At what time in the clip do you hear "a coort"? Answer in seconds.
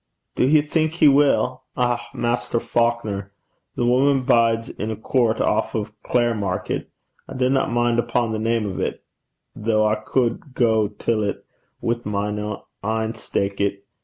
4.89-5.39